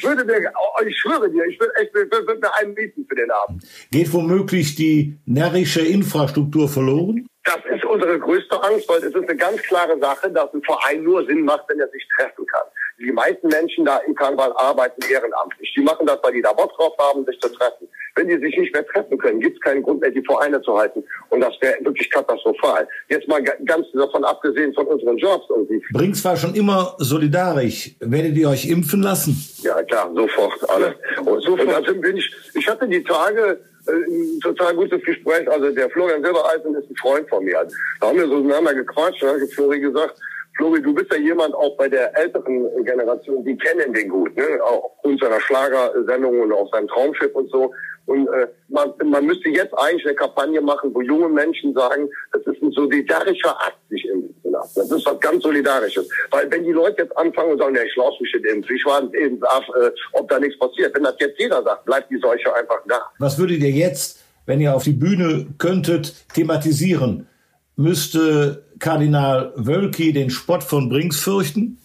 würde 0.03 0.25
mir, 0.25 0.53
ich 0.85 0.99
schwöre 0.99 1.31
dir, 1.31 1.45
ich 1.45 1.61
würde 1.61 1.73
echt, 1.77 1.95
würde 1.95 2.41
mir 2.41 2.57
einen 2.57 2.75
mieten 2.75 3.07
für 3.09 3.15
den 3.15 3.31
Abend. 3.31 3.63
Geht 3.93 4.13
womöglich 4.13 4.75
die 4.75 5.17
närrische 5.27 5.83
Infrastruktur 5.83 6.69
verloren? 6.69 7.25
Das 7.45 7.61
ist 7.73 7.85
unsere 7.85 8.19
größte 8.19 8.61
Angst, 8.65 8.89
weil 8.89 8.99
es 8.99 9.15
ist 9.15 9.15
eine 9.15 9.37
ganz 9.37 9.63
klare 9.63 9.97
Sache, 10.01 10.29
dass 10.33 10.53
ein 10.53 10.63
Verein 10.63 11.05
nur 11.05 11.25
Sinn 11.25 11.45
macht, 11.45 11.67
wenn 11.69 11.79
er 11.79 11.89
sich 11.91 12.05
treffen 12.17 12.45
kann. 12.47 12.67
Die 13.01 13.13
meisten 13.13 13.49
Menschen 13.49 13.85
da 13.85 13.99
im 14.07 14.15
Karneval 14.15 14.53
arbeiten 14.57 15.01
ehrenamtlich. 15.11 15.73
Die 15.75 15.81
machen 15.81 16.07
das, 16.07 16.19
weil 16.23 16.33
die 16.35 16.43
da 16.43 16.53
Bock 16.53 16.77
drauf 16.77 16.93
haben, 16.99 17.25
sich 17.25 17.39
zu 17.41 17.49
treffen. 17.49 17.89
Wenn 18.15 18.29
die 18.29 18.39
sich 18.39 18.57
nicht 18.59 18.75
mehr 18.75 18.87
treffen 18.87 19.17
können, 19.17 19.41
gibt 19.41 19.57
es 19.57 19.61
keinen 19.63 19.83
Grund 19.83 20.01
mehr, 20.01 20.11
die 20.11 20.23
Vereine 20.23 20.61
zu 20.61 20.77
halten. 20.77 21.03
Und 21.31 21.41
das 21.41 21.55
wäre 21.61 21.77
wirklich 21.83 22.11
katastrophal. 22.11 22.87
Jetzt 23.09 23.27
mal 23.29 23.43
ganz 23.43 23.87
davon 23.95 24.25
abgesehen 24.25 24.75
von 24.75 24.87
unseren 24.87 25.17
Jobs 25.17 25.47
irgendwie. 25.49 25.83
Brinks 25.93 26.25
war 26.25 26.37
schon 26.37 26.55
immer 26.55 26.95
solidarisch. 26.99 27.93
Werdet 28.01 28.37
ihr 28.37 28.51
euch 28.51 28.69
impfen 28.69 29.03
lassen? 29.03 29.37
Ja, 29.63 29.83
klar, 29.85 30.11
sofort, 30.15 30.69
alle. 30.69 30.95
Und, 31.25 31.43
sofort. 31.43 31.63
und 31.63 31.75
also 31.75 31.95
bin 31.95 32.17
ich, 32.17 32.31
ich 32.55 32.69
hatte 32.69 32.87
die 32.87 33.03
Tage, 33.03 33.61
äh, 33.87 33.93
ein 33.93 34.41
total 34.41 34.75
gutes 34.75 35.03
Gespräch. 35.03 35.51
Also 35.51 35.71
der 35.71 35.89
Florian 35.91 36.23
Silbereisen 36.23 36.75
ist 36.75 36.91
ein 36.91 36.97
Freund 36.97 37.29
von 37.29 37.45
mir. 37.45 37.67
Da 38.01 38.09
haben 38.09 38.19
wir 38.19 38.27
so 38.27 38.43
miteinander 38.43 38.75
gequatscht. 38.75 39.23
Da 39.23 39.29
hat 39.29 39.53
Flori 39.55 39.81
gesagt, 39.81 40.17
Flori, 40.61 40.83
du 40.83 40.93
bist 40.93 41.11
ja 41.11 41.19
jemand 41.19 41.55
auch 41.55 41.75
bei 41.79 41.89
der 41.89 42.15
älteren 42.19 42.85
Generation, 42.85 43.43
die 43.45 43.57
kennen 43.57 43.95
den 43.95 44.11
gut, 44.11 44.37
ne? 44.37 44.45
auch 44.63 44.93
aufgrund 44.93 45.19
seiner 45.19 45.41
Schlagersendung 45.41 46.39
und 46.39 46.53
auch 46.53 46.71
seinem 46.71 46.87
Traumschiff 46.89 47.35
und 47.35 47.51
so. 47.51 47.73
Und 48.05 48.29
äh, 48.29 48.47
man, 48.69 48.93
man 49.05 49.25
müsste 49.25 49.49
jetzt 49.49 49.73
eigentlich 49.79 50.05
eine 50.05 50.15
Kampagne 50.17 50.61
machen, 50.61 50.93
wo 50.93 51.01
junge 51.01 51.31
Menschen 51.31 51.73
sagen, 51.73 52.11
das 52.33 52.43
ist 52.43 52.63
ein 52.63 52.73
solidarischer 52.73 53.59
Akt, 53.59 53.79
sich 53.89 54.07
impfen 54.07 54.35
zu 54.43 54.51
lassen. 54.51 54.81
Das 54.81 54.91
ist 54.91 55.07
was 55.07 55.21
ganz 55.21 55.43
Solidarisches. 55.43 56.11
Weil 56.31 56.51
wenn 56.51 56.65
die 56.65 56.73
Leute 56.73 57.05
jetzt 57.05 57.17
anfangen 57.17 57.53
und 57.53 57.59
sagen, 57.59 57.75
ja, 57.75 57.83
ich 57.83 57.97
lasse 57.97 58.17
mich 58.21 58.35
nicht 58.35 58.45
impfen, 58.45 58.77
ich 58.77 58.85
war 58.85 59.03
eben 59.15 59.41
äh, 59.41 59.91
ob 60.13 60.29
da 60.29 60.39
nichts 60.39 60.59
passiert. 60.59 60.95
Wenn 60.95 61.05
das 61.05 61.15
jetzt 61.21 61.41
jeder 61.41 61.63
sagt, 61.63 61.87
bleibt 61.87 62.11
die 62.11 62.19
Seuche 62.19 62.55
einfach 62.55 62.83
da. 62.87 63.01
Was 63.19 63.39
würdet 63.39 63.61
ihr 63.61 63.71
jetzt, 63.71 64.23
wenn 64.45 64.61
ihr 64.61 64.75
auf 64.75 64.85
die 64.85 64.93
Bühne 64.93 65.47
könntet, 65.57 66.15
thematisieren? 66.35 67.29
Müsste 67.77 68.63
Kardinal 68.81 69.53
Wölki 69.57 70.13
den 70.13 70.31
Spott 70.31 70.65
von 70.65 70.89
Brinks 70.89 71.21
fürchten? 71.21 71.79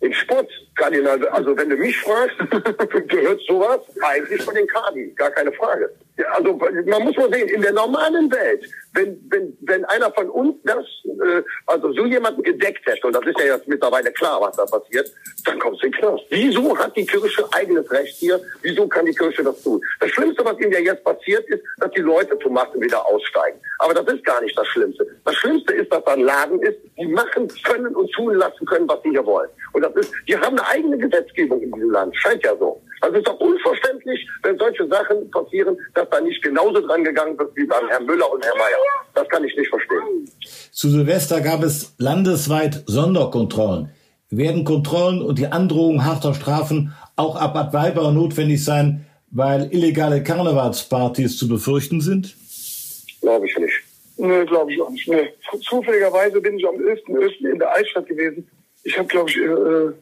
Den 0.00 0.12
Spott? 0.14 0.48
Kardinal, 0.74 1.28
also 1.28 1.56
wenn 1.56 1.68
du 1.68 1.76
mich 1.76 1.96
fragst, 1.98 2.36
gehört 3.08 3.40
sowas 3.46 3.80
eigentlich 4.00 4.42
von 4.42 4.54
den 4.54 4.66
Kadi, 4.66 5.12
gar 5.14 5.30
keine 5.30 5.52
Frage. 5.52 5.90
Also 6.30 6.52
man 6.86 7.04
muss 7.04 7.16
mal 7.16 7.32
sehen, 7.32 7.48
in 7.48 7.62
der 7.62 7.72
normalen 7.72 8.30
Welt, 8.30 8.64
wenn, 8.92 9.18
wenn, 9.30 9.56
wenn 9.62 9.84
einer 9.86 10.12
von 10.12 10.28
uns 10.28 10.56
das, 10.64 10.84
äh, 11.04 11.42
also 11.66 11.90
so 11.92 12.04
jemanden 12.04 12.42
gedeckt 12.42 12.84
hätte, 12.86 13.06
und 13.06 13.16
das 13.16 13.24
ist 13.24 13.38
ja 13.38 13.56
jetzt 13.56 13.66
mittlerweile 13.66 14.12
klar, 14.12 14.38
was 14.40 14.54
da 14.56 14.66
passiert, 14.66 15.10
dann 15.46 15.58
kommst 15.58 15.82
du 15.82 15.86
in 15.86 15.92
Knast. 15.94 16.24
Wieso 16.28 16.76
hat 16.76 16.94
die 16.96 17.06
Kirche 17.06 17.44
eigenes 17.52 17.90
Recht 17.90 18.16
hier? 18.16 18.38
Wieso 18.60 18.86
kann 18.88 19.06
die 19.06 19.14
Kirche 19.14 19.42
das 19.42 19.62
tun? 19.62 19.80
Das 20.00 20.10
Schlimmste, 20.10 20.44
was 20.44 20.58
ihnen 20.60 20.72
ja 20.72 20.80
jetzt 20.80 21.02
passiert, 21.02 21.48
ist, 21.48 21.62
dass 21.78 21.90
die 21.92 22.02
Leute 22.02 22.38
zum 22.40 22.52
Massen 22.52 22.80
wieder 22.80 23.04
aussteigen. 23.06 23.58
Aber 23.78 23.94
das 23.94 24.14
ist 24.14 24.24
gar 24.24 24.40
nicht 24.42 24.56
das 24.56 24.66
Schlimmste. 24.66 25.06
Das 25.24 25.34
Schlimmste 25.36 25.72
ist, 25.72 25.90
dass 25.90 26.04
da 26.04 26.12
ein 26.12 26.20
Laden 26.20 26.60
ist, 26.60 26.78
die 26.98 27.06
machen 27.06 27.48
können 27.64 27.96
und 27.96 28.12
tun 28.12 28.34
lassen 28.34 28.66
können, 28.66 28.86
was 28.86 29.02
sie 29.02 29.10
hier 29.10 29.24
wollen. 29.24 29.48
Und 29.72 29.80
das 29.80 29.94
ist, 29.96 30.12
die 30.28 30.36
haben 30.36 30.58
eine 30.58 30.68
eigene 30.68 30.98
Gesetzgebung 30.98 31.62
in 31.62 31.72
diesem 31.72 31.90
Land. 31.90 32.14
Scheint 32.18 32.44
ja 32.44 32.54
so. 32.56 32.82
Also 33.02 33.16
es 33.16 33.18
ist 33.18 33.28
doch 33.28 33.40
unverständlich, 33.40 34.28
wenn 34.44 34.56
solche 34.58 34.86
Sachen 34.86 35.28
passieren, 35.30 35.76
dass 35.94 36.08
da 36.08 36.20
nicht 36.20 36.40
genauso 36.40 36.80
dran 36.86 37.02
gegangen 37.02 37.36
wird 37.36 37.54
wie 37.56 37.66
beim 37.66 37.88
Herrn 37.88 38.06
Müller 38.06 38.32
und 38.32 38.44
Herrn 38.44 38.56
Mayer. 38.56 38.78
Das 39.14 39.28
kann 39.28 39.42
ich 39.44 39.56
nicht 39.56 39.68
verstehen. 39.68 40.30
Zu 40.70 40.88
Silvester 40.88 41.40
gab 41.40 41.64
es 41.64 41.94
landesweit 41.98 42.84
Sonderkontrollen. 42.86 43.90
Werden 44.30 44.64
Kontrollen 44.64 45.20
und 45.20 45.38
die 45.40 45.48
Androhung 45.48 46.04
harter 46.04 46.32
Strafen 46.32 46.94
auch 47.16 47.34
ab 47.34 47.54
Bad 47.54 47.74
Weiber 47.74 48.12
notwendig 48.12 48.64
sein, 48.64 49.04
weil 49.32 49.68
illegale 49.72 50.22
Karnevalspartys 50.22 51.36
zu 51.36 51.48
befürchten 51.48 52.00
sind? 52.00 52.36
Glaube 53.20 53.46
ich 53.46 53.58
nicht. 53.58 53.82
Nee, 54.16 54.44
glaube 54.44 54.72
ich 54.72 54.80
auch 54.80 54.90
nicht. 54.90 55.08
Nee. 55.08 55.32
Zufälligerweise 55.68 56.40
bin 56.40 56.56
ich 56.56 56.66
am 56.66 56.76
11.11. 56.76 57.50
in 57.52 57.58
der 57.58 57.74
Altstadt 57.74 58.06
gewesen. 58.06 58.48
Ich 58.84 58.96
habe, 58.96 59.08
glaube 59.08 59.28
ich, 59.28 59.36
äh, 59.38 59.92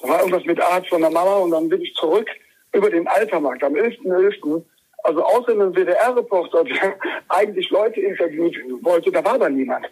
da 0.00 0.08
war 0.08 0.20
irgendwas 0.20 0.44
mit 0.44 0.60
Arzt 0.60 0.88
von 0.88 1.00
der 1.00 1.10
Mama 1.10 1.36
und 1.38 1.50
dann 1.50 1.68
bin 1.68 1.80
ich 1.80 1.94
zurück 1.94 2.28
über 2.72 2.90
den 2.90 3.06
Altermarkt 3.06 3.62
am 3.62 3.74
11.11. 3.74 4.40
.11. 4.40 4.62
Also 5.02 5.22
außer 5.22 5.52
einem 5.52 5.74
WDR-Reporter, 5.74 6.64
der 6.64 6.96
eigentlich 7.28 7.70
Leute 7.70 8.00
interviewt 8.00 8.56
wollte, 8.82 9.10
da 9.10 9.24
war 9.24 9.34
aber 9.34 9.48
niemand. 9.48 9.86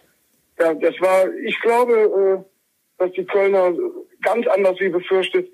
Ja, 0.59 0.73
das 0.73 0.93
war, 0.99 1.31
ich 1.45 1.59
glaube, 1.61 1.93
äh, 1.93 3.03
dass 3.03 3.11
die 3.13 3.25
Kölner 3.25 3.73
ganz 4.21 4.45
anders 4.47 4.79
wie 4.79 4.89
befürchtet 4.89 5.49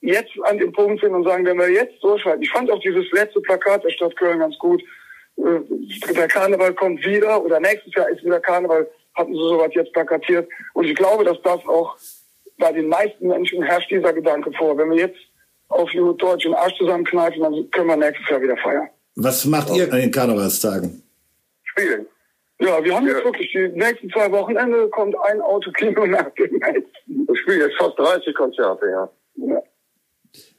jetzt 0.00 0.32
an 0.44 0.58
dem 0.58 0.72
Punkt 0.72 1.02
sind 1.02 1.14
und 1.14 1.24
sagen, 1.24 1.44
wenn 1.44 1.58
wir 1.58 1.70
jetzt 1.70 2.02
durchhalten. 2.02 2.42
Ich 2.42 2.50
fand 2.50 2.70
auch 2.70 2.80
dieses 2.80 3.10
letzte 3.12 3.40
Plakat 3.40 3.84
der 3.84 3.90
Stadt 3.90 4.16
Köln 4.16 4.38
ganz 4.38 4.58
gut. 4.58 4.82
Äh, 5.36 6.12
der 6.14 6.28
Karneval 6.28 6.74
kommt 6.74 7.04
wieder 7.04 7.42
oder 7.44 7.60
nächstes 7.60 7.94
Jahr 7.94 8.08
ist 8.08 8.24
wieder 8.24 8.40
Karneval, 8.40 8.88
hatten 9.14 9.32
sie 9.32 9.38
sowas 9.38 9.70
jetzt 9.74 9.92
plakatiert. 9.92 10.48
Und 10.74 10.86
ich 10.86 10.94
glaube, 10.94 11.24
dass 11.24 11.40
das 11.42 11.60
auch 11.66 11.96
bei 12.60 12.72
den 12.72 12.88
meisten 12.88 13.26
Menschen 13.26 13.62
herrscht 13.62 13.90
dieser 13.90 14.12
Gedanke 14.12 14.52
vor. 14.52 14.78
Wenn 14.78 14.90
wir 14.90 14.98
jetzt 14.98 15.18
auf 15.68 15.90
gut 15.90 16.22
Deutsch 16.22 16.44
den 16.44 16.54
Arsch 16.54 16.76
zusammenkneifen, 16.76 17.42
dann 17.42 17.70
können 17.70 17.88
wir 17.88 17.96
nächstes 17.96 18.28
Jahr 18.28 18.42
wieder 18.42 18.56
feiern. 18.56 18.88
Was 19.16 19.44
macht 19.44 19.74
ihr 19.74 19.92
an 19.92 19.98
den 19.98 20.10
Karnevalstagen? 20.10 21.02
Spielen. 21.64 22.06
Ja, 22.60 22.84
wir 22.84 22.94
haben 22.94 23.06
ja. 23.06 23.14
jetzt 23.14 23.24
wirklich 23.24 23.50
die 23.52 23.68
nächsten 23.68 24.10
zwei 24.10 24.30
Wochenende 24.30 24.88
kommt 24.90 25.16
ein 25.18 25.40
Autokino 25.40 26.06
nach 26.06 26.30
dem 26.34 26.52
nächsten. 26.52 27.32
Ich 27.32 27.40
spiele 27.40 27.66
jetzt 27.66 27.76
fast 27.78 27.98
30 27.98 28.34
Konzerte, 28.34 28.86
ja. 28.86 29.10
ja. 29.36 29.62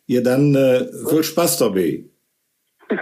Ihr 0.08 0.24
dann 0.24 0.56
äh, 0.56 0.88
viel 1.10 1.24
Spaß 1.24 1.58
dabei. 1.60 2.04
das 2.90 3.00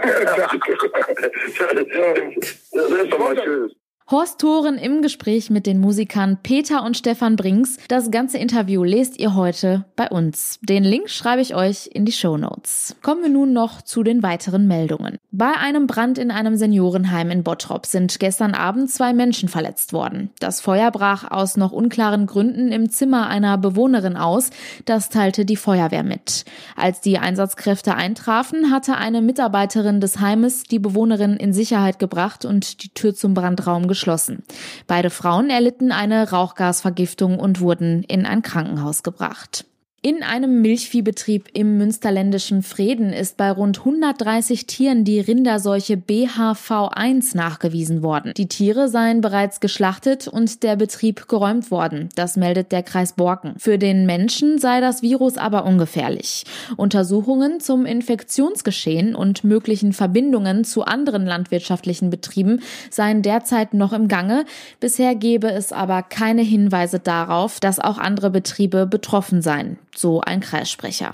ist 2.74 3.12
doch 3.12 3.20
mal 3.20 3.42
schön. 3.42 3.72
Horst 4.12 4.42
Thoren 4.42 4.80
im 4.80 5.04
Gespräch 5.04 5.52
mit 5.52 5.68
den 5.68 5.80
Musikern 5.80 6.40
Peter 6.42 6.82
und 6.84 6.98
Stefan 6.98 7.36
Brinks. 7.36 7.78
Das 7.90 8.10
ganze 8.10 8.40
Interview 8.40 8.84
lest 8.84 9.20
ihr 9.20 9.36
heute 9.36 9.86
bei 9.96 10.10
uns. 10.10 10.58
Den 10.64 10.84
Link 10.84 11.12
schreibe 11.12 11.44
ich 11.44 11.54
euch 11.54 11.92
in 11.94 12.06
die 12.06 12.12
Show 12.12 12.36
Notes. 12.36 12.96
Kommen 13.04 13.22
wir 13.22 13.30
nun 13.30 13.54
noch 13.54 13.84
zu 13.84 14.02
den 14.02 14.24
weiteren 14.24 14.66
Meldungen. 14.66 15.20
Bei 15.30 15.52
einem 15.52 15.86
Brand 15.86 16.18
in 16.18 16.32
einem 16.32 16.56
Seniorenheim 16.56 17.30
in 17.30 17.44
Bottrop 17.44 17.86
sind 17.86 18.20
gestern 18.20 18.56
Abend 18.56 18.90
zwei 18.90 19.14
Menschen 19.14 19.48
verletzt 19.48 19.94
worden. 19.94 20.32
Das 20.40 20.60
Feuer 20.60 20.90
brach 20.90 21.30
aus 21.30 21.56
noch 21.56 21.72
unklaren 21.72 22.26
Gründen 22.26 22.72
im 22.72 22.90
Zimmer 22.90 23.28
einer 23.28 23.60
Bewohnerin 23.60 24.18
aus. 24.18 24.50
Das 24.86 25.10
teilte 25.10 25.46
die 25.46 25.56
Feuerwehr 25.56 26.04
mit. 26.04 26.46
Als 26.76 27.00
die 27.02 27.20
Einsatzkräfte 27.20 27.94
eintrafen, 27.94 28.72
hatte 28.72 28.98
eine 28.98 29.22
Mitarbeiterin 29.22 30.02
des 30.02 30.20
Heimes 30.20 30.64
die 30.64 30.80
Bewohnerin 30.80 31.38
in 31.38 31.54
Sicherheit 31.54 32.00
gebracht 32.00 32.44
und 32.44 32.82
die 32.82 32.90
Tür 32.90 33.14
zum 33.14 33.36
Brandraum 33.36 33.84
geschlossen 33.84 33.99
geschlossen. 34.00 34.44
Beide 34.88 35.10
Frauen 35.10 35.50
erlitten 35.50 35.92
eine 35.92 36.30
Rauchgasvergiftung 36.32 37.38
und 37.38 37.60
wurden 37.60 38.04
in 38.04 38.26
ein 38.26 38.42
Krankenhaus 38.42 39.04
gebracht. 39.04 39.66
In 40.02 40.24
einem 40.24 40.62
Milchviehbetrieb 40.62 41.50
im 41.52 41.78
münsterländischen 41.78 42.64
Frieden 42.64 43.12
ist 43.12 43.36
bei 43.36 43.52
rund 43.52 43.80
130 43.80 44.66
Tieren 44.66 45.04
die 45.04 45.20
Rinderseuche 45.20 45.96
BHV1 45.96 47.36
nachgewiesen 47.36 48.02
worden. 48.02 48.32
Die 48.38 48.48
Tiere 48.48 48.88
seien 48.88 49.20
bereits 49.20 49.60
geschlachtet 49.60 50.30
und 50.30 50.64
der 50.64 50.78
Betrieb 50.78 51.28
geräumt 51.28 51.70
worden. 51.70 52.08
Das 52.16 52.38
meldet 52.38 52.72
der 52.72 52.82
Kreis 52.82 53.12
Borken. 53.12 53.56
Für 53.58 53.78
den 53.78 54.06
Menschen 54.06 54.58
sei 54.58 54.80
das 54.80 55.02
Virus 55.02 55.38
aber 55.38 55.66
ungefährlich. 55.66 56.46
Untersuchungen 56.78 57.60
zum 57.60 57.86
Infektionsgeschehen 57.86 59.16
und 59.16 59.44
möglichen 59.44 59.92
Verbindungen 59.92 60.64
zu 60.64 60.86
anderen 60.86 61.26
landwirtschaftlichen 61.26 62.10
Betrieben 62.10 62.62
seien 62.90 63.22
derzeit 63.22 63.74
noch 63.74 63.92
im 63.92 64.08
Gange. 64.08 64.46
Bisher 64.80 65.14
gebe 65.16 65.52
es 65.52 65.74
aber 65.74 66.04
keine 66.04 66.42
Hinweise 66.44 67.00
darauf, 67.00 67.60
dass 67.60 67.82
auch 67.82 67.98
andere 67.98 68.30
Betriebe 68.30 68.86
betroffen 68.86 69.42
seien 69.42 69.78
so 69.96 70.22
ein 70.22 70.40
Kreissprecher. 70.40 71.14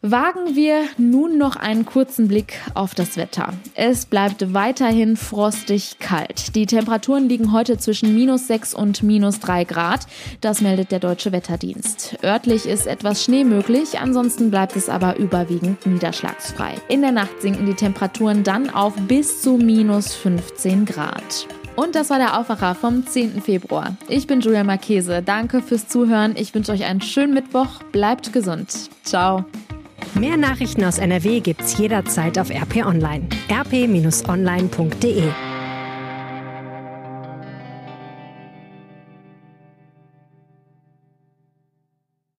Wagen 0.00 0.54
wir 0.54 0.84
nun 0.96 1.38
noch 1.38 1.56
einen 1.56 1.84
kurzen 1.84 2.28
Blick 2.28 2.60
auf 2.74 2.94
das 2.94 3.16
Wetter. 3.16 3.52
Es 3.74 4.06
bleibt 4.06 4.54
weiterhin 4.54 5.16
frostig 5.16 5.98
kalt. 5.98 6.54
Die 6.54 6.66
Temperaturen 6.66 7.28
liegen 7.28 7.52
heute 7.52 7.78
zwischen 7.78 8.14
minus 8.14 8.46
6 8.46 8.74
und 8.74 9.02
minus 9.02 9.40
3 9.40 9.64
Grad. 9.64 10.06
Das 10.40 10.60
meldet 10.60 10.92
der 10.92 11.00
Deutsche 11.00 11.32
Wetterdienst. 11.32 12.16
Örtlich 12.22 12.66
ist 12.66 12.86
etwas 12.86 13.24
Schnee 13.24 13.42
möglich, 13.42 13.98
ansonsten 13.98 14.52
bleibt 14.52 14.76
es 14.76 14.88
aber 14.88 15.16
überwiegend 15.16 15.84
niederschlagsfrei. 15.84 16.74
In 16.88 17.02
der 17.02 17.12
Nacht 17.12 17.42
sinken 17.42 17.66
die 17.66 17.74
Temperaturen 17.74 18.44
dann 18.44 18.70
auf 18.70 18.94
bis 19.08 19.42
zu 19.42 19.56
minus 19.56 20.14
15 20.14 20.84
Grad. 20.84 21.48
Und 21.78 21.94
das 21.94 22.10
war 22.10 22.18
der 22.18 22.36
Aufwacher 22.36 22.74
vom 22.74 23.06
10. 23.06 23.40
Februar. 23.40 23.96
Ich 24.08 24.26
bin 24.26 24.40
Julia 24.40 24.64
Marchese. 24.64 25.22
Danke 25.22 25.62
fürs 25.62 25.86
Zuhören. 25.86 26.34
Ich 26.36 26.52
wünsche 26.52 26.72
euch 26.72 26.82
einen 26.82 27.00
schönen 27.00 27.32
Mittwoch. 27.32 27.84
Bleibt 27.92 28.32
gesund. 28.32 28.90
Ciao. 29.04 29.44
Mehr 30.14 30.36
Nachrichten 30.36 30.84
aus 30.84 30.98
NRW 30.98 31.38
gibt's 31.38 31.78
jederzeit 31.78 32.36
auf 32.36 32.50
RP 32.50 32.84
Online. 32.84 33.28
rp-online.de 33.48 35.22